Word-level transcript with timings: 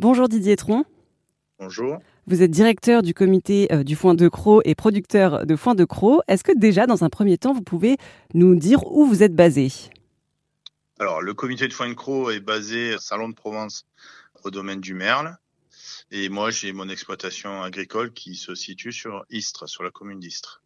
Bonjour 0.00 0.30
Didier 0.30 0.56
Tron. 0.56 0.86
Bonjour. 1.58 1.98
Vous 2.26 2.40
êtes 2.40 2.50
directeur 2.50 3.02
du 3.02 3.12
comité 3.12 3.70
euh, 3.70 3.82
du 3.82 3.96
foin 3.96 4.14
de 4.14 4.28
Croc 4.28 4.62
et 4.64 4.74
producteur 4.74 5.44
de 5.44 5.56
foin 5.56 5.74
de 5.74 5.84
Croc. 5.84 6.22
Est-ce 6.26 6.42
que 6.42 6.58
déjà, 6.58 6.86
dans 6.86 7.04
un 7.04 7.10
premier 7.10 7.36
temps, 7.36 7.52
vous 7.52 7.60
pouvez 7.60 7.98
nous 8.32 8.56
dire 8.56 8.90
où 8.90 9.04
vous 9.04 9.22
êtes 9.22 9.34
basé? 9.34 9.68
Alors, 10.98 11.20
le 11.20 11.34
comité 11.34 11.68
de 11.68 11.74
foin 11.74 11.86
de 11.86 11.92
Croc 11.92 12.32
est 12.32 12.40
basé 12.40 12.94
à 12.94 12.98
Salon 12.98 13.28
de 13.28 13.34
Provence 13.34 13.84
au 14.42 14.50
domaine 14.50 14.80
du 14.80 14.94
Merle. 14.94 15.36
Et 16.10 16.30
moi, 16.30 16.50
j'ai 16.50 16.72
mon 16.72 16.88
exploitation 16.88 17.62
agricole 17.62 18.14
qui 18.14 18.36
se 18.36 18.54
situe 18.54 18.92
sur 18.92 19.26
Istres, 19.28 19.68
sur 19.68 19.82
la 19.82 19.90
commune 19.90 20.18
d'Istres. 20.18 20.62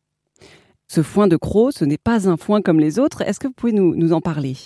Ce 0.86 1.02
foin 1.02 1.26
de 1.26 1.36
Croc, 1.36 1.72
ce 1.76 1.84
n'est 1.84 1.98
pas 1.98 2.28
un 2.28 2.36
foin 2.36 2.62
comme 2.62 2.78
les 2.78 3.00
autres. 3.00 3.22
Est-ce 3.22 3.40
que 3.40 3.48
vous 3.48 3.52
pouvez 3.52 3.72
nous, 3.72 4.12
en 4.12 4.20
parler? 4.20 4.56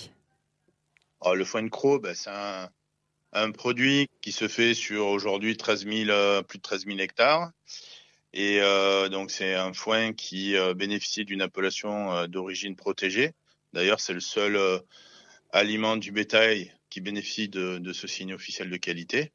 Alors, 1.21 1.35
Le 1.35 1.43
foin 1.43 1.63
de 1.63 1.69
Croc, 1.69 2.03
ben, 2.03 2.13
c'est 2.13 2.29
un, 2.29 2.69
produit 3.53 4.07
qui 4.21 4.31
se 4.31 4.47
fait 4.47 4.73
sur 4.73 5.07
aujourd'hui 5.07 5.57
13 5.57 5.85
euh, 5.87 6.41
plus 6.41 6.57
de 6.57 6.63
13 6.63 6.85
000 6.85 6.99
hectares. 6.99 7.51
Et 8.33 8.59
euh, 8.61 9.09
donc, 9.09 9.31
c'est 9.31 9.55
un 9.55 9.73
foin 9.73 10.13
qui 10.13 10.55
euh, 10.55 10.73
bénéficie 10.73 11.25
d'une 11.25 11.41
appellation 11.41 12.27
d'origine 12.27 12.75
protégée. 12.75 13.33
D'ailleurs, 13.73 13.99
c'est 13.99 14.13
le 14.13 14.19
seul 14.19 14.59
aliment 15.51 15.97
du 15.97 16.11
bétail 16.11 16.71
qui 16.89 17.01
bénéficie 17.01 17.49
de, 17.49 17.93
ce 17.93 18.07
signe 18.07 18.33
officiel 18.33 18.69
de 18.69 18.77
qualité 18.77 19.31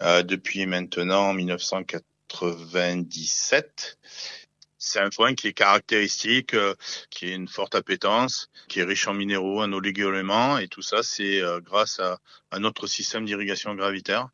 depuis 0.00 0.66
maintenant 0.66 1.32
1997. 1.32 3.98
C'est 4.84 4.98
un 4.98 5.12
foin 5.12 5.36
qui 5.36 5.46
est 5.46 5.52
caractéristique, 5.52 6.54
euh, 6.54 6.74
qui 7.08 7.26
a 7.26 7.34
une 7.34 7.46
forte 7.46 7.76
appétence, 7.76 8.50
qui 8.66 8.80
est 8.80 8.82
riche 8.82 9.06
en 9.06 9.14
minéraux, 9.14 9.62
en 9.62 9.72
oligo-éléments, 9.72 10.58
et 10.58 10.66
tout 10.66 10.82
ça, 10.82 11.04
c'est 11.04 11.40
euh, 11.40 11.60
grâce 11.60 12.00
à, 12.00 12.18
notre 12.58 12.88
système 12.88 13.24
d'irrigation 13.24 13.76
gravitaire, 13.76 14.28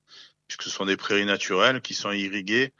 puisque 0.47 0.63
ce 0.63 0.71
sont 0.71 0.87
des 0.87 0.97
prairies 0.97 1.27
naturelles 1.27 1.83
qui 1.83 1.93
sont 1.93 2.13
irriguées 2.13 2.73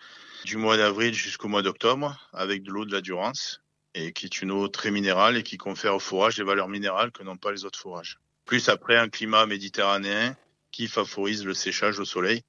du 0.47 0.57
mois 0.57 0.79
d'avril 0.79 1.13
jusqu'au 1.13 1.49
mois 1.49 1.61
d'octobre 1.61 2.19
avec 2.33 2.63
de 2.63 2.71
l'eau 2.71 2.87
de 2.87 2.93
la 2.93 3.03
Durance, 3.03 3.61
et 3.93 4.15
qui 4.15 4.25
est 4.25 4.41
une 4.41 4.51
eau 4.51 4.69
très 4.69 4.91
minérale 4.91 5.37
et 5.37 5.43
qui 5.43 5.59
confère 5.59 5.95
au 5.95 6.01
fourrage 6.01 6.37
des 6.37 6.45
valeurs 6.45 6.69
minérales 6.69 7.13
que 7.13 7.23
n'ont 7.23 7.37
pas 7.37 7.53
les 7.53 7.67
autres 7.67 7.79
fourrages. 7.79 8.19
Plus 8.47 8.71
après 8.71 8.97
un 8.97 9.11
climat 9.11 9.45
méditerranéen 9.45 10.35
qui 10.73 10.89
favorise 10.89 11.45
le 11.45 11.53
séchage 11.53 12.01
au 12.01 12.07
soleil. 12.07 12.45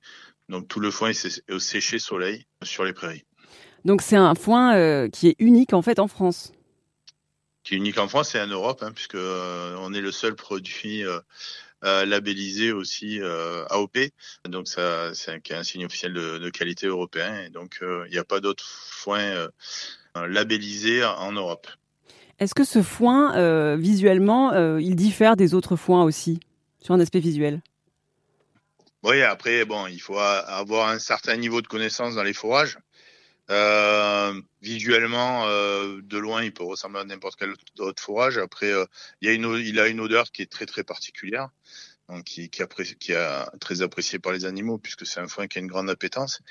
Donc 0.48 0.70
tout 0.70 0.80
le 0.80 0.92
foin 0.92 1.10
est 1.10 1.60
séché 1.60 2.00
soleil 2.00 2.46
sur 2.64 2.86
les 2.86 2.94
prairies. 2.94 3.26
Donc 3.86 4.02
c'est 4.02 4.16
un 4.16 4.36
foin 4.36 4.76
euh, 4.76 5.10
qui 5.10 5.28
est 5.28 5.36
unique 5.40 5.74
en 5.74 5.82
fait 5.82 6.00
en 6.00 6.08
France. 6.08 6.52
Qui 7.64 7.76
est 7.76 7.78
unique 7.78 7.98
en 7.98 8.08
France 8.08 8.36
et 8.36 8.42
en 8.42 8.48
Europe, 8.48 8.84
hein, 8.84 8.92
puisque 8.94 9.16
euh, 9.16 9.76
on 9.80 9.94
est 9.94 10.02
le 10.02 10.12
seul 10.12 10.36
produit 10.36 11.04
euh, 11.04 12.06
labellisé 12.06 12.72
aussi 12.72 13.20
AOP. 13.70 13.98
Donc 14.46 14.68
ça, 14.68 15.14
c'est 15.14 15.40
un, 15.52 15.64
signe 15.64 15.86
officiel 15.86 16.14
de, 16.14 16.50
qualité 16.50 16.88
européen. 16.88 17.42
Et 17.46 17.50
donc 17.50 17.80
il 17.82 18.12
n'y 18.12 18.18
a 18.18 18.24
pas 18.24 18.40
d'autres 18.40 18.68
foins 18.68 19.48
labellisés 20.16 21.04
en 21.06 21.32
Europe. 21.32 21.68
Est-ce 22.40 22.56
que 22.56 22.64
ce 22.64 22.82
foin, 22.82 23.76
visuellement, 23.78 24.78
il 24.78 24.96
diffère 24.96 25.36
des 25.36 25.54
autres 25.54 25.76
foins 25.76 26.04
aussi, 26.04 26.40
sur 26.82 26.94
un 26.96 27.00
aspect 27.00 27.20
visuel? 27.20 27.62
Oui, 29.04 29.22
après, 29.22 29.64
bon, 29.64 29.88
il 29.88 30.00
faut 30.00 30.18
avoir 30.18 30.90
un 30.90 31.00
certain 31.00 31.38
niveau 31.38 31.62
de 31.62 31.68
connaissance 31.68 32.16
dans 32.16 32.24
les 32.24 32.34
fourrages. 32.34 32.78
Euh, 33.50 34.40
visuellement, 34.62 35.48
euh, 35.48 36.02
de 36.04 36.18
loin, 36.18 36.44
il 36.44 36.54
peut 36.54 36.64
ressembler 36.64 37.02
à 37.02 37.04
n'importe 37.04 37.40
quel 37.40 37.54
autre 37.80 38.02
fourrage. 38.02 38.38
Après, 38.38 38.72
euh, 38.72 38.86
il, 39.22 39.28
y 39.28 39.32
a 39.32 39.34
une, 39.34 39.56
il 39.58 39.80
a 39.80 39.88
une 39.88 40.00
odeur 40.00 40.32
qui 40.32 40.44
est 40.44 40.52
très 40.52 40.66
très 40.66 40.84
particulière, 40.84 41.50
donc 42.10 42.26
qui, 42.26 42.50
qui, 42.50 42.64
qui 43.00 43.12
est 43.14 43.46
très 43.60 43.82
appréciée 43.82 44.20
par 44.20 44.34
les 44.34 44.46
animaux 44.46 44.78
puisque 44.78 45.06
c'est 45.06 45.20
un 45.20 45.28
foin 45.28 45.48
qui 45.48 45.58
a 45.58 45.62
une 45.62 45.68
grande 45.68 45.90
appétence. 45.90 46.42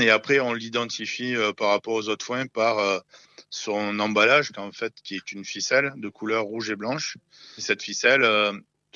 Et 0.00 0.10
après, 0.10 0.40
on 0.40 0.54
l'identifie 0.54 1.36
euh, 1.36 1.52
par 1.52 1.68
rapport 1.68 1.94
aux 1.94 2.08
autres 2.08 2.26
foins 2.26 2.46
par 2.46 2.78
euh, 2.78 2.98
son 3.48 4.00
emballage, 4.00 4.50
en 4.56 4.72
fait, 4.72 4.92
qui 5.04 5.14
est 5.14 5.32
une 5.32 5.44
ficelle 5.44 5.92
de 5.96 6.08
couleur 6.08 6.44
rouge 6.44 6.70
et 6.70 6.76
blanche. 6.76 7.16
cette 7.58 7.82
ficelle, 7.82 8.24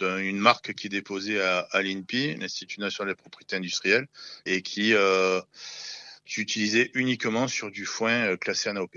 une 0.00 0.38
marque 0.38 0.75
qui 0.75 0.88
est 0.88 0.91
déposée 0.91 1.41
à, 1.41 1.60
à 1.71 1.82
l'INPI, 1.82 2.34
l'Institut 2.34 2.81
national 2.81 3.15
des 3.15 3.16
propriétés 3.16 3.54
industrielles, 3.54 4.09
et 4.47 4.62
qui 4.62 4.93
euh, 6.37 6.41
utilisé 6.41 6.91
uniquement 6.94 7.49
sur 7.49 7.71
du 7.71 7.84
foin 7.84 8.31
euh, 8.31 8.37
classé 8.37 8.71
en 8.71 8.77
AOP. 8.77 8.97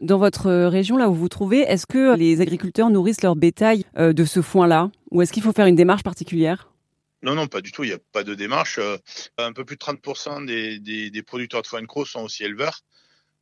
Dans 0.00 0.18
votre 0.18 0.48
euh, 0.48 0.68
région, 0.68 0.96
là 0.96 1.08
où 1.08 1.14
vous 1.14 1.20
vous 1.20 1.28
trouvez, 1.28 1.60
est-ce 1.60 1.86
que 1.86 2.16
les 2.16 2.40
agriculteurs 2.40 2.90
nourrissent 2.90 3.22
leur 3.22 3.36
bétail 3.36 3.84
euh, 3.96 4.12
de 4.12 4.24
ce 4.24 4.42
foin-là? 4.42 4.90
Ou 5.10 5.22
est-ce 5.22 5.32
qu'il 5.32 5.42
faut 5.42 5.52
faire 5.52 5.66
une 5.66 5.76
démarche 5.76 6.02
particulière? 6.02 6.70
Non, 7.22 7.34
non, 7.34 7.46
pas 7.46 7.60
du 7.60 7.72
tout. 7.72 7.84
Il 7.84 7.88
n'y 7.88 7.94
a 7.94 7.98
pas 8.12 8.24
de 8.24 8.34
démarche. 8.34 8.78
Un 9.38 9.52
peu 9.52 9.64
plus 9.64 9.76
de 9.76 9.80
30% 9.80 10.44
des, 10.44 11.22
producteurs 11.22 11.62
de 11.62 11.66
foin 11.66 11.80
de 11.80 11.86
croc 11.86 12.06
sont 12.06 12.20
aussi 12.20 12.44
éleveurs. 12.44 12.80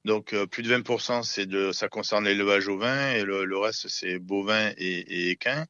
Donc 0.05 0.37
plus 0.47 0.63
de 0.63 0.73
20%, 0.73 1.25
c'est 1.25 1.47
de, 1.47 1.73
ça 1.73 1.89
concerne 1.89 2.25
l'élevage 2.25 2.69
ovin 2.69 3.13
et 3.13 3.25
le, 3.25 3.59
reste, 3.59 3.89
c'est 3.89 4.21
bovin 4.21 4.71
et, 4.77 4.99
et, 4.99 5.31
équin. 5.31 5.67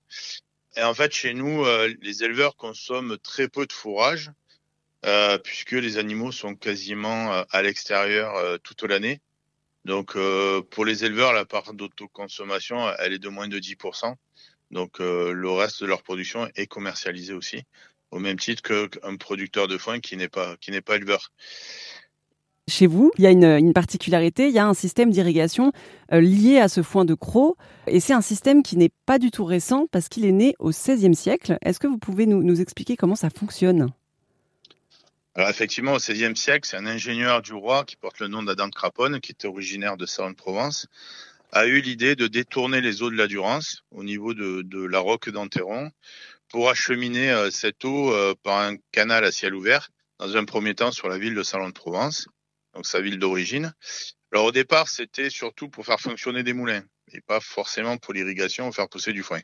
Et 0.77 0.83
en 0.83 0.93
fait, 0.93 1.13
chez 1.13 1.33
nous, 1.33 1.65
les 2.03 2.23
éleveurs 2.23 2.57
consomment 2.57 3.17
très 3.17 3.49
peu 3.49 3.65
de 3.65 3.73
fourrage 3.73 4.31
euh, 5.05 5.37
puisque 5.39 5.73
les 5.73 5.99
animaux 5.99 6.31
sont 6.31 6.55
quasiment 6.55 7.33
euh, 7.33 7.43
à 7.51 7.63
l'extérieur 7.63 8.37
euh, 8.37 8.57
toute 8.63 8.85
l'année. 8.85 9.21
Donc 9.85 10.17
pour 10.71 10.85
les 10.85 11.05
éleveurs, 11.05 11.33
la 11.33 11.45
part 11.45 11.75
d'autoconsommation, 11.75 12.89
elle 13.01 13.15
est 13.15 13.19
de 13.19 13.29
moins 13.29 13.49
de 13.49 13.59
10%. 13.59 14.15
Donc 14.71 15.01
le 15.01 15.51
reste 15.51 15.83
de 15.83 15.89
leur 15.89 16.05
production 16.05 16.49
est 16.55 16.69
commercialisé 16.69 17.33
aussi, 17.33 17.65
au 18.13 18.21
même 18.21 18.39
titre 18.39 18.63
qu'un 18.63 19.17
producteur 19.17 19.67
de 19.67 19.77
foin 19.79 19.99
qui 19.99 20.17
n'est 20.17 20.29
pas, 20.29 20.55
pas 20.87 20.95
éleveur. 20.95 21.33
Chez 22.69 22.87
vous, 22.87 23.11
il 23.19 23.25
y 23.25 23.27
a 23.27 23.31
une, 23.31 23.73
particularité, 23.73 24.47
il 24.47 24.55
y 24.55 24.61
a 24.61 24.69
un 24.69 24.75
système 24.75 25.11
d'irrigation 25.11 25.73
lié 26.13 26.61
à 26.61 26.69
ce 26.69 26.85
foin 26.85 27.05
de 27.05 27.15
croc, 27.15 27.57
et 27.89 27.99
c'est 27.99 28.13
un 28.13 28.23
système 28.23 28.63
qui 28.63 28.77
n'est 28.77 28.93
pas 29.05 29.19
du 29.19 29.33
tout 29.33 29.45
récent 29.45 29.89
parce 29.91 30.09
qu'il 30.09 30.25
est 30.25 30.31
né 30.31 30.55
au 30.61 30.71
XVIe 30.71 31.17
siècle. 31.17 31.59
Est-ce 31.63 31.81
que 31.81 31.89
vous 31.89 31.99
pouvez 31.99 32.27
nous 32.27 32.61
expliquer 32.61 32.97
comment 32.97 33.17
ça 33.17 33.31
fonctionne? 33.31 33.93
Alors 35.35 35.49
effectivement, 35.49 35.95
au 35.95 35.97
XVIe 35.97 36.37
siècle, 36.37 36.69
c'est 36.69 36.77
un 36.77 36.85
ingénieur 36.85 37.41
du 37.41 37.55
roi 37.55 37.85
qui 37.87 37.97
porte 37.97 38.21
le 38.21 38.29
nom 38.29 38.43
d'Adam 38.43 38.69
de 38.69 38.75
Craponne, 38.75 39.19
qui 39.21 39.33
était 39.33 39.49
originaire 39.49 39.97
de 39.97 40.05
Salon-de-Provence, 40.05 40.89
a 41.53 41.67
eu 41.67 41.81
l'idée 41.81 42.17
de 42.17 42.27
détourner 42.27 42.83
les 42.83 43.03
eaux 43.03 43.11
de 43.11 43.17
la 43.17 43.27
Durance 43.29 43.83
au 43.93 44.05
niveau 44.05 44.35
de, 44.35 44.85
la 44.85 44.99
roque 44.99 45.31
d'Anteron 45.31 45.91
pour 46.49 46.69
acheminer 46.69 47.31
euh, 47.31 47.51
cette 47.51 47.83
eau 47.87 48.13
euh, 48.13 48.35
par 48.43 48.59
un 48.59 48.77
canal 48.91 49.25
à 49.25 49.33
ciel 49.33 49.55
ouvert, 49.55 49.89
dans 50.19 50.37
un 50.37 50.45
premier 50.45 50.75
temps 50.75 50.93
sur 50.93 51.09
la 51.09 51.17
ville 51.17 51.35
de 51.35 51.43
Salon-de-Provence, 51.43 52.29
donc 52.75 52.85
sa 52.87 53.01
ville 53.01 53.19
d'origine. 53.19 53.73
Alors 54.33 54.47
au 54.47 54.53
départ, 54.53 54.89
c'était 54.89 55.31
surtout 55.31 55.71
pour 55.71 55.87
faire 55.87 56.01
fonctionner 56.01 56.43
des 56.43 56.53
moulins 56.53 56.85
et 57.15 57.21
pas 57.21 57.41
forcément 57.41 57.97
pour 57.99 58.15
l'irrigation 58.15 58.71
faire 58.73 58.89
pousser 58.89 59.13
du 59.13 59.23
foin. 59.23 59.41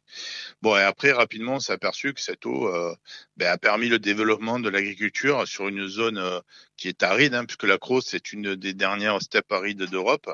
Bon, 0.62 0.76
et 0.76 0.82
après, 0.82 1.12
rapidement, 1.12 1.56
on 1.56 1.60
s'est 1.60 1.72
aperçu 1.72 2.12
que 2.14 2.20
cette 2.20 2.46
eau 2.46 2.68
euh, 2.68 2.94
ben, 3.36 3.50
a 3.50 3.58
permis 3.58 3.88
le 3.88 3.98
développement 3.98 4.58
de 4.60 4.68
l'agriculture 4.68 5.46
sur 5.46 5.68
une 5.68 5.86
zone 5.86 6.18
euh, 6.18 6.40
qui 6.76 6.88
est 6.88 7.02
aride, 7.02 7.34
hein, 7.34 7.44
puisque 7.44 7.64
la 7.64 7.78
Crosse 7.78 8.14
est 8.14 8.32
une 8.32 8.54
des 8.54 8.74
dernières 8.74 9.20
steppes 9.22 9.52
arides 9.52 9.84
d'Europe. 9.84 10.30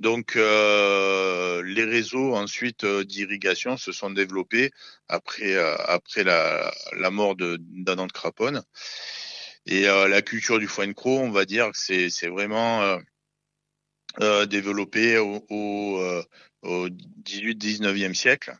Donc, 0.00 0.36
euh, 0.36 1.62
les 1.64 1.84
réseaux 1.84 2.34
ensuite 2.36 2.86
d'irrigation 2.86 3.76
se 3.76 3.90
sont 3.90 4.10
développés 4.10 4.70
après 5.08 5.56
après 5.56 6.22
la, 6.22 6.72
la 6.92 7.10
mort 7.10 7.34
d'Adam 7.34 8.06
de, 8.06 8.12
Craponne. 8.12 8.62
Et 9.66 9.82
la 9.82 10.22
culture 10.22 10.58
du 10.58 10.68
foin 10.68 10.86
de 10.86 10.92
croc, 10.92 11.20
on 11.20 11.30
va 11.30 11.44
dire 11.44 11.70
que 11.72 12.08
c'est 12.08 12.28
vraiment 12.28 12.98
développé 14.48 15.18
au, 15.18 15.44
au, 15.48 16.22
au 16.62 16.88
18-19e 16.88 18.14
siècle. 18.14 18.56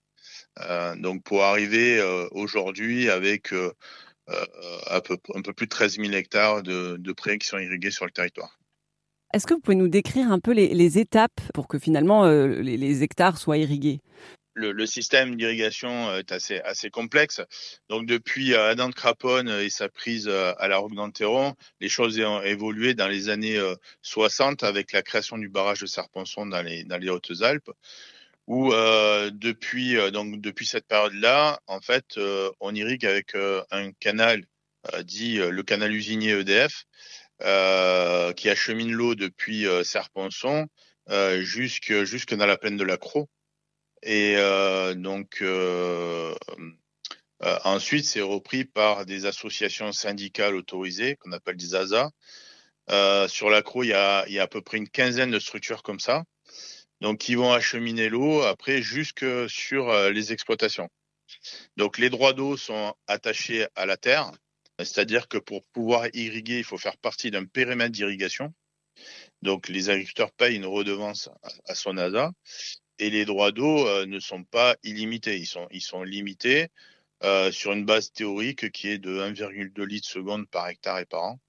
Euh, 0.68 0.96
donc 0.96 1.22
pour 1.22 1.44
arriver 1.44 2.00
euh, 2.00 2.26
aujourd'hui 2.32 3.10
avec 3.10 3.52
euh, 3.52 3.72
un, 4.90 5.00
peu, 5.00 5.16
un 5.34 5.42
peu 5.42 5.52
plus 5.52 5.66
de 5.66 5.70
13 5.70 5.96
000 5.96 6.12
hectares 6.12 6.62
de, 6.62 6.96
de 6.98 7.12
prés 7.12 7.38
qui 7.38 7.46
sont 7.46 7.58
irrigués 7.58 7.90
sur 7.90 8.04
le 8.04 8.10
territoire. 8.10 8.58
Est-ce 9.34 9.46
que 9.46 9.54
vous 9.54 9.60
pouvez 9.60 9.76
nous 9.76 9.88
décrire 9.88 10.32
un 10.32 10.38
peu 10.38 10.52
les, 10.52 10.98
étapes 10.98 11.40
pour 11.52 11.68
que 11.68 11.78
finalement 11.78 12.26
les, 12.26 13.02
hectares 13.02 13.36
soient 13.36 13.58
irrigués? 13.58 14.00
Le, 14.58 14.86
système 14.86 15.36
d'irrigation 15.36 16.14
est 16.16 16.32
assez, 16.32 16.90
complexe. 16.90 17.40
Donc 17.88 18.06
depuis 18.06 18.54
Adam 18.54 18.88
de 18.88 18.94
Craponne 18.94 19.48
et 19.48 19.70
sa 19.70 19.88
prise 19.88 20.28
à 20.28 20.68
la 20.68 20.78
Roque 20.78 20.94
d'Anteron, 20.94 21.54
les 21.80 21.88
choses 21.88 22.18
ont 22.20 22.42
évolué 22.42 22.94
dans 22.94 23.08
les 23.08 23.28
années 23.28 23.60
60 24.02 24.64
avec 24.64 24.92
la 24.92 25.02
création 25.02 25.38
du 25.38 25.48
barrage 25.48 25.80
de 25.80 25.86
Serponçon 25.86 26.46
dans 26.46 26.62
les, 26.62 27.10
Hautes-Alpes, 27.10 27.70
où 28.46 28.70
depuis 28.70 30.66
cette 30.66 30.86
période-là, 30.86 31.60
en 31.66 31.80
fait, 31.80 32.18
on 32.60 32.74
irrigue 32.74 33.06
avec 33.06 33.34
un 33.70 33.92
canal 33.92 34.44
dit 35.02 35.36
le 35.36 35.62
canal 35.62 35.92
usinier 35.92 36.38
EDF, 36.40 36.84
qui 38.36 38.48
achemine 38.48 38.92
l'eau 38.92 39.14
depuis 39.14 39.66
Serponçon 39.84 40.66
jusque, 41.40 42.04
jusque 42.04 42.34
dans 42.34 42.46
la 42.46 42.56
plaine 42.56 42.76
de 42.76 42.84
la 42.84 42.96
Croix. 42.96 43.26
Et 44.02 44.34
euh, 44.36 44.94
donc, 44.94 45.38
euh, 45.42 46.34
ensuite, 47.40 48.04
c'est 48.04 48.20
repris 48.20 48.64
par 48.64 49.06
des 49.06 49.26
associations 49.26 49.92
syndicales 49.92 50.54
autorisées 50.54 51.16
qu'on 51.16 51.32
appelle 51.32 51.56
des 51.56 51.74
ASA. 51.74 52.10
sur 53.28 53.50
l'accro, 53.50 53.82
il 53.82 53.88
y 53.88 53.92
a, 53.92 54.26
il 54.28 54.34
y 54.34 54.38
a 54.38 54.44
à 54.44 54.48
peu 54.48 54.62
près 54.62 54.78
une 54.78 54.88
quinzaine 54.88 55.30
de 55.30 55.38
structures 55.38 55.82
comme 55.82 56.00
ça. 56.00 56.24
Donc, 57.00 57.18
qui 57.18 57.34
vont 57.34 57.52
acheminer 57.52 58.08
l'eau 58.08 58.42
après 58.42 58.82
jusque 58.82 59.24
sur 59.48 59.92
les 60.10 60.32
exploitations. 60.32 60.88
Donc, 61.76 61.98
les 61.98 62.10
droits 62.10 62.32
d'eau 62.32 62.56
sont 62.56 62.94
attachés 63.06 63.66
à 63.76 63.86
la 63.86 63.96
terre. 63.96 64.32
C'est-à-dire 64.78 65.28
que 65.28 65.38
pour 65.38 65.64
pouvoir 65.72 66.06
irriguer, 66.14 66.58
il 66.58 66.64
faut 66.64 66.78
faire 66.78 66.96
partie 66.98 67.30
d'un 67.30 67.44
périmètre 67.44 67.92
d'irrigation. 67.92 68.52
Donc 69.42 69.68
les 69.68 69.90
agriculteurs 69.90 70.32
payent 70.32 70.56
une 70.56 70.66
redevance 70.66 71.28
à, 71.66 71.74
son 71.74 71.96
ASA 71.96 72.32
et 72.98 73.10
les 73.10 73.24
droits 73.24 73.52
d'eau 73.52 73.86
euh, 73.86 74.06
ne 74.06 74.18
sont 74.18 74.44
pas 74.44 74.76
illimités. 74.82 75.36
Ils 75.36 75.80
sont, 75.80 76.02
limités 76.02 76.68
euh, 77.24 77.50
sur 77.52 77.72
une 77.72 77.84
base 77.84 78.12
théorique 78.12 78.70
qui 78.72 78.88
est 78.88 78.98
de 78.98 79.20
1,2 79.20 79.82
litres 79.84 80.08
seconde 80.08 80.48
par 80.48 80.68
hectare 80.68 80.98
et 80.98 81.06
par 81.06 81.22
an. 81.22 81.40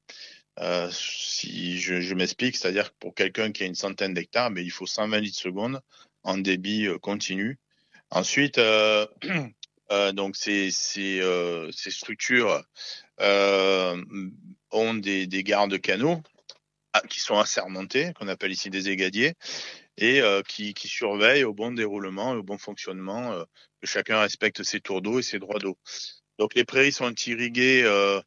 Euh, 0.60 0.90
si 0.92 1.80
je, 1.80 2.14
m'explique, 2.14 2.58
c'est-à-dire 2.58 2.92
que 2.92 2.98
pour 3.00 3.16
quelqu'un 3.16 3.52
qui 3.52 3.64
a 3.64 3.66
une 3.66 3.76
centaine 3.76 4.14
d'hectares, 4.14 4.52
mais 4.52 4.64
il 4.64 4.72
faut 4.72 4.86
120 4.86 5.20
litres 5.20 5.40
seconde 5.40 5.82
en 6.24 6.38
débit 6.38 6.88
continu. 7.02 7.58
Ensuite, 8.10 8.60
donc 10.14 10.36
ces 10.36 10.72
structures 11.80 12.64
ont 13.20 14.94
des, 14.96 15.28
des 15.28 15.44
gardes 15.44 15.80
canaux 15.80 16.22
ah, 16.94 17.02
qui 17.08 17.20
sont 17.20 17.38
assermentés, 17.38 18.14
qu'on 18.16 18.28
appelle 18.28 18.52
ici 18.52 18.72
des 18.72 18.90
égadiers, 18.90 19.36
et 20.00 20.22
euh, 20.22 20.42
qui, 20.42 20.74
qui, 20.74 20.88
surveillent 20.88 21.44
au 21.44 21.54
bon 21.54 21.72
déroulement 21.72 22.34
et 22.34 22.38
au 22.38 22.44
bon 22.44 22.58
fonctionnement, 22.58 23.34
euh, 23.34 23.44
que 23.82 23.88
chacun 23.88 24.20
respecte 24.22 24.64
ses 24.64 24.80
tours 24.80 25.02
d'eau 25.02 25.20
et 25.20 25.24
ses 25.24 25.40
droits 25.40 25.60
d'eau. 25.60 25.78
Donc 26.40 26.56
les 26.56 26.64
prairies 26.64 26.94
sont 26.94 27.14
irriguées 27.28 27.84
euh, 27.84 28.22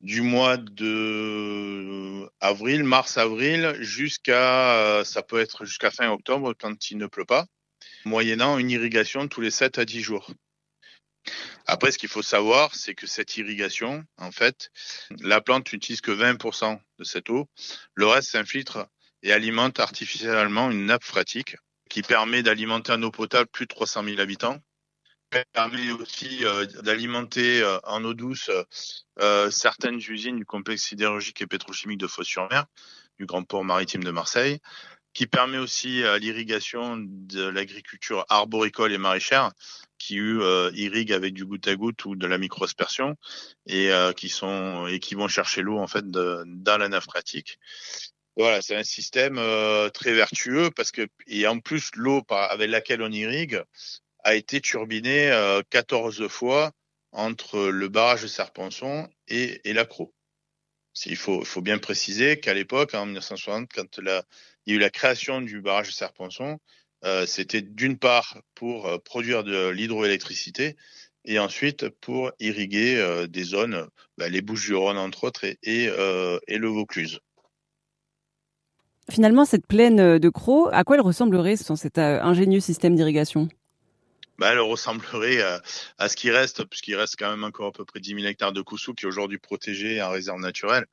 du 0.00 0.20
mois 0.20 0.56
de 0.56 2.28
avril, 2.40 2.82
mars-avril, 2.82 3.76
jusqu'à, 3.80 5.02
ça 5.04 5.22
peut 5.22 5.40
être 5.40 5.64
jusqu'à 5.64 5.92
fin 5.92 6.10
octobre 6.10 6.52
quand 6.58 6.90
il 6.90 6.98
ne 6.98 7.06
pleut 7.06 7.24
pas, 7.24 7.46
moyennant 8.04 8.58
une 8.58 8.70
irrigation 8.70 9.28
tous 9.28 9.40
les 9.40 9.52
7 9.52 9.78
à 9.78 9.84
10 9.84 10.02
jours. 10.02 10.30
Après, 11.66 11.92
ce 11.92 11.96
qu'il 11.96 12.10
faut 12.10 12.22
savoir, 12.22 12.74
c'est 12.74 12.94
que 12.94 13.06
cette 13.06 13.36
irrigation, 13.38 14.04
en 14.18 14.30
fait, 14.30 14.70
la 15.20 15.40
plante 15.40 15.72
n'utilise 15.72 16.02
que 16.02 16.10
20% 16.10 16.78
de 16.98 17.04
cette 17.04 17.30
eau. 17.30 17.48
Le 17.94 18.06
reste 18.06 18.30
s'infiltre 18.30 18.88
et 19.24 19.32
alimente 19.32 19.80
artificiellement 19.80 20.70
une 20.70 20.86
nappe 20.86 21.02
phréatique 21.02 21.56
qui 21.88 22.02
permet 22.02 22.42
d'alimenter 22.42 22.92
en 22.92 23.02
eau 23.02 23.10
potable 23.10 23.48
plus 23.50 23.64
de 23.64 23.74
300 23.74 24.04
000 24.04 24.20
habitants. 24.20 24.58
Permet 25.52 25.90
aussi 25.90 26.44
euh, 26.44 26.64
d'alimenter 26.82 27.60
euh, 27.60 27.78
en 27.84 28.04
eau 28.04 28.14
douce 28.14 28.50
euh, 29.20 29.50
certaines 29.50 29.98
usines 29.98 30.38
du 30.38 30.44
complexe 30.44 30.84
sidérurgique 30.84 31.40
et 31.40 31.46
pétrochimique 31.46 31.98
de 31.98 32.06
Fos-sur-Mer, 32.06 32.66
du 33.18 33.26
grand 33.26 33.42
port 33.42 33.64
maritime 33.64 34.04
de 34.04 34.10
Marseille 34.12 34.60
qui 35.12 35.28
permet 35.28 35.58
aussi 35.58 36.02
l'irrigation 36.18 36.96
de 36.98 37.44
l'agriculture 37.44 38.26
arboricole 38.28 38.92
et 38.92 38.98
maraîchère, 38.98 39.52
qui 39.96 40.14
irriguent 40.16 41.12
avec 41.12 41.34
du 41.34 41.44
goutte 41.44 41.68
à 41.68 41.76
goutte 41.76 42.04
ou 42.04 42.16
de 42.16 42.26
la 42.26 42.36
microaspersion 42.36 43.14
et 43.68 43.92
qui 44.16 44.28
sont 44.28 44.88
et 44.88 44.98
qui 44.98 45.14
vont 45.14 45.28
chercher 45.28 45.62
l'eau 45.62 45.78
en 45.78 45.86
fait 45.86 46.10
dans 46.10 46.78
la 46.80 46.88
nappe 46.88 47.04
phréatique. 47.04 47.60
Voilà, 48.36 48.62
c'est 48.62 48.74
un 48.74 48.84
système 48.84 49.38
euh, 49.38 49.90
très 49.90 50.12
vertueux 50.12 50.70
parce 50.70 50.90
que 50.90 51.06
et 51.26 51.46
en 51.46 51.60
plus 51.60 51.90
l'eau 51.94 52.22
avec 52.28 52.70
laquelle 52.70 53.02
on 53.02 53.12
irrigue 53.12 53.62
a 54.24 54.34
été 54.34 54.60
turbinée 54.60 55.30
14 55.70 56.28
fois 56.28 56.72
entre 57.12 57.68
le 57.68 57.88
barrage 57.88 58.22
de 58.22 58.26
Serpenson 58.26 59.08
et, 59.28 59.60
et 59.68 59.72
l'accro. 59.72 60.14
Il 61.06 61.16
faut, 61.16 61.44
faut 61.44 61.60
bien 61.60 61.78
préciser 61.78 62.38
qu'à 62.40 62.54
l'époque, 62.54 62.94
en 62.94 63.04
1960, 63.06 63.70
quand 63.74 63.98
il 63.98 64.06
y 64.66 64.72
a 64.72 64.76
eu 64.76 64.78
la 64.78 64.90
création 64.90 65.42
du 65.42 65.60
barrage 65.60 65.88
de 65.88 65.92
Serponçon, 65.92 66.58
euh, 67.04 67.26
c'était 67.26 67.60
d'une 67.60 67.98
part 67.98 68.38
pour 68.54 68.86
euh, 68.86 68.98
produire 68.98 69.44
de 69.44 69.68
l'hydroélectricité 69.68 70.76
et 71.26 71.38
ensuite 71.38 71.88
pour 71.88 72.32
irriguer 72.38 72.96
euh, 72.96 73.26
des 73.26 73.42
zones, 73.44 73.88
bah, 74.16 74.28
les 74.28 74.40
Bouches-du-Rhône 74.40 74.96
entre 74.96 75.24
autres 75.24 75.44
et, 75.44 75.56
et, 75.62 76.58
le 76.58 76.68
Vaucluse. 76.68 77.20
Finalement, 79.10 79.44
cette 79.44 79.66
plaine 79.66 80.18
de 80.18 80.28
Croix, 80.28 80.74
à 80.74 80.84
quoi 80.84 80.96
elle 80.96 81.02
ressemblerait 81.02 81.56
sans 81.56 81.76
cet 81.76 81.98
ingénieux 81.98 82.60
système 82.60 82.94
d'irrigation? 82.94 83.48
Bah, 84.38 84.50
elle 84.50 84.60
ressemblerait 84.60 85.40
à, 85.98 86.08
ce 86.08 86.16
qui 86.16 86.30
reste, 86.30 86.64
puisqu'il 86.64 86.96
reste 86.96 87.14
quand 87.16 87.30
même 87.30 87.44
encore 87.44 87.68
à 87.68 87.72
peu 87.72 87.84
près 87.84 88.00
10 88.00 88.16
000 88.16 88.26
hectares 88.26 88.52
de 88.52 88.62
Coussou 88.62 88.92
qui 88.92 89.04
est 89.04 89.08
aujourd'hui 89.08 89.38
protégé 89.38 90.02
en 90.02 90.10
réserve 90.10 90.40
naturelle. 90.40 90.86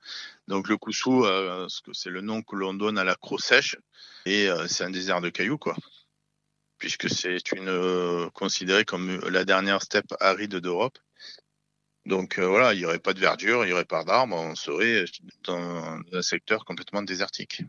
Donc 0.48 0.68
le 0.68 0.78
Coussou, 0.78 1.26
euh, 1.26 1.68
c'est 1.92 2.12
le 2.12 2.22
nom 2.22 2.44
que 2.44 2.56
l'on 2.56 2.76
donne 2.76 3.00
à 3.00 3.04
la 3.04 3.16
croix 3.16 3.40
sèche, 3.40 3.78
et 4.26 4.48
euh, 4.48 4.68
c'est 4.68 4.84
un 4.84 4.92
désert 4.92 5.22
de 5.22 5.30
cailloux, 5.30 5.58
quoi. 5.58 5.76
Puisque 6.78 7.10
c'est 7.10 7.52
une 7.54 7.70
euh, 7.70 8.30
considérée 8.32 8.86
comme 8.86 9.20
la 9.30 9.44
dernière 9.44 9.82
steppe 9.82 10.14
aride 10.20 10.58
d'Europe. 10.58 11.00
Donc 12.06 12.40
voilà, 12.40 12.74
il 12.74 12.80
n'y 12.80 12.86
aurait 12.86 13.00
pas 13.00 13.14
de 13.14 13.20
verdure, 13.20 13.64
il 13.64 13.68
n'y 13.68 13.74
aurait 13.74 13.86
pas 13.86 14.04
d'arbres, 14.04 14.36
on 14.36 14.56
serait 14.56 15.06
dans 15.44 16.00
un 16.14 16.22
secteur 16.22 16.66
complètement 16.66 17.04
désertique. 17.04 17.64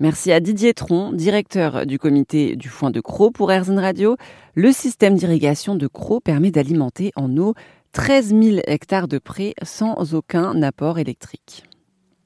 Merci 0.00 0.30
à 0.30 0.38
Didier 0.38 0.74
Tron, 0.74 1.10
directeur 1.12 1.84
du 1.84 1.98
comité 1.98 2.54
du 2.54 2.68
foin 2.68 2.92
de 2.92 3.00
Croix 3.00 3.32
pour 3.32 3.50
Airzen 3.50 3.80
Radio. 3.80 4.16
Le 4.54 4.70
système 4.70 5.16
d'irrigation 5.16 5.74
de 5.74 5.88
Croix 5.88 6.20
permet 6.20 6.52
d'alimenter 6.52 7.10
en 7.16 7.36
eau 7.36 7.54
13 7.94 8.28
000 8.28 8.58
hectares 8.68 9.08
de 9.08 9.18
prés 9.18 9.54
sans 9.64 10.14
aucun 10.14 10.62
apport 10.62 11.00
électrique. 11.00 11.67